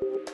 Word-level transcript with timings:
For 0.00 0.06
you. 0.06 0.33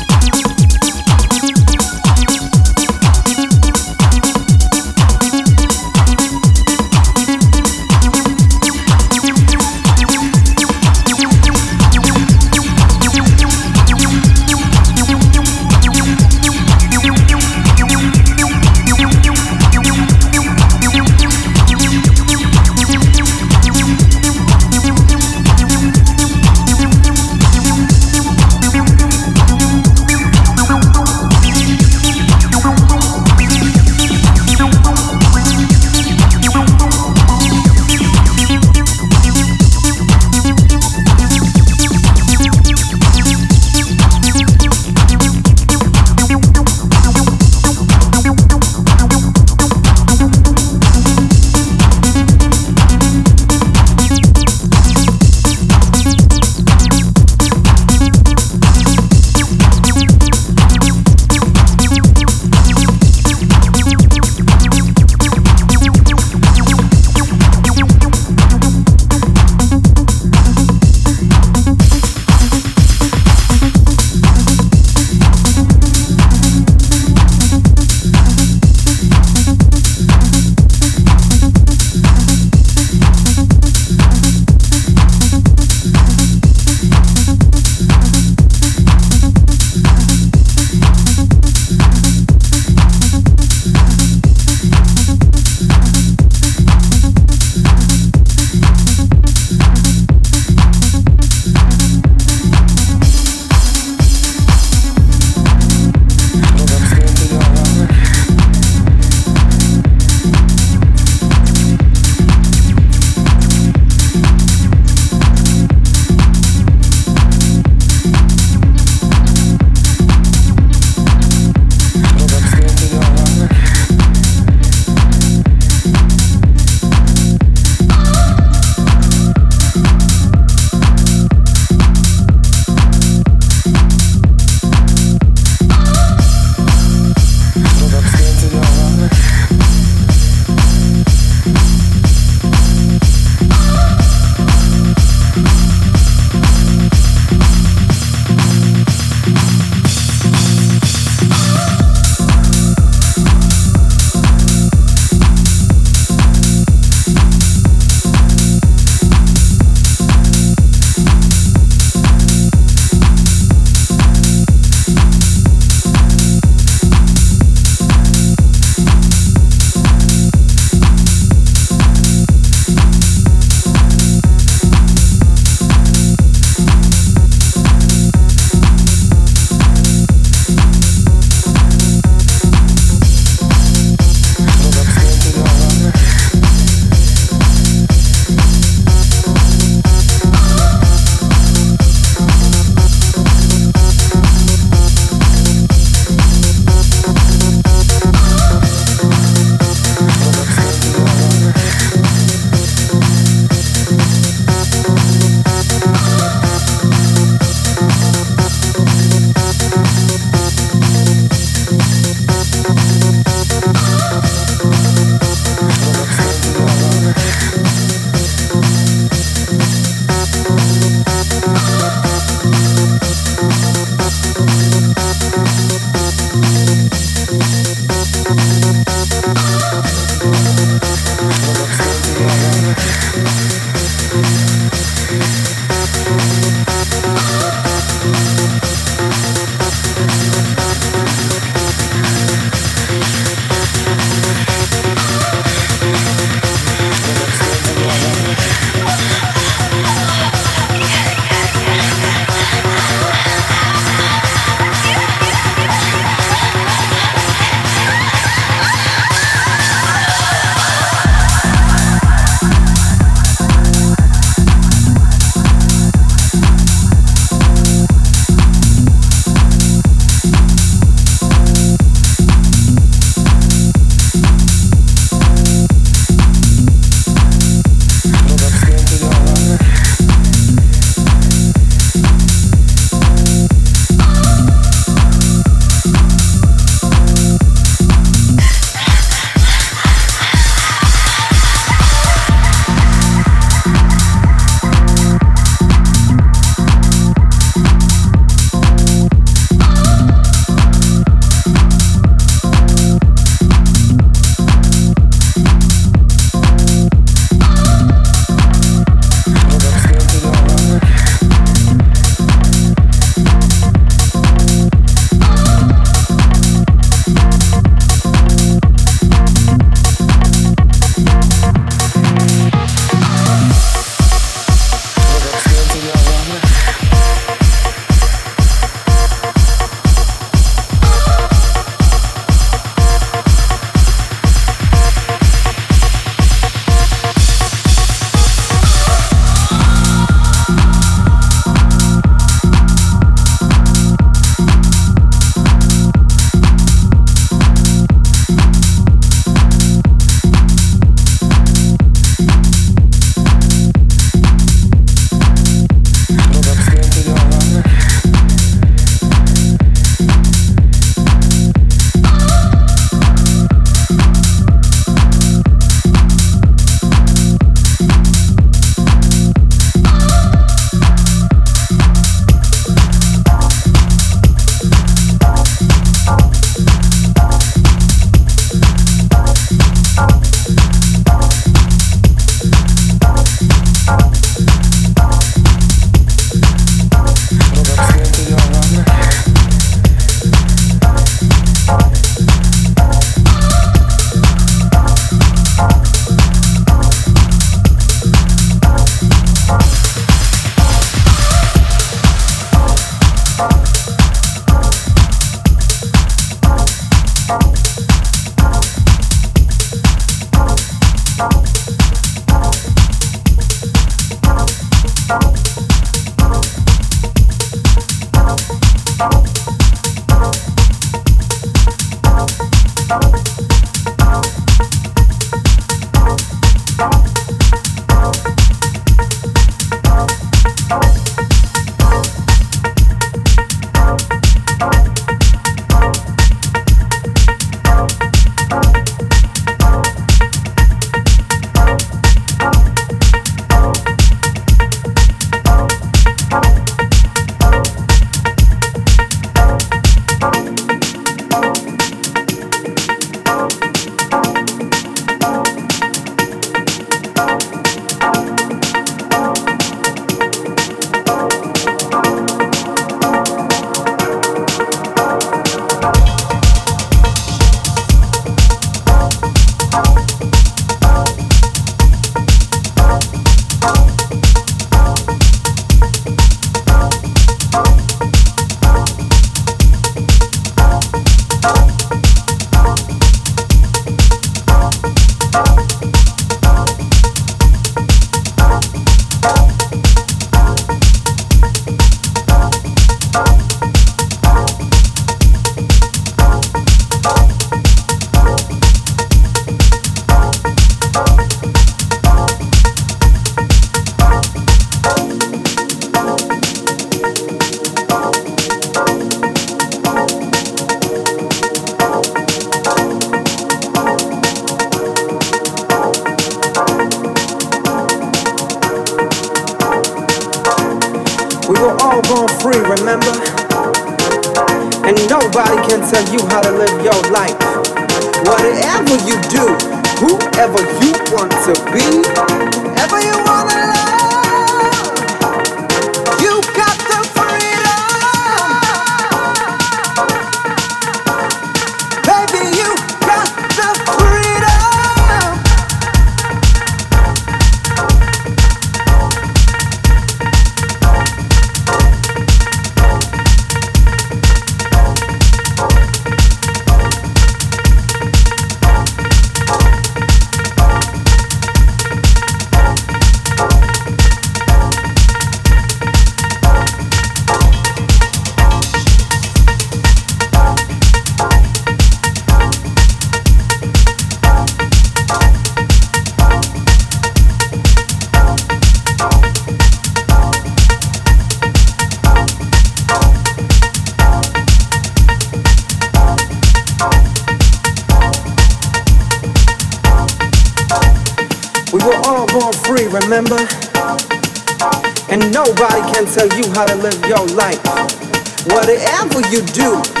Do, 599.51 600.00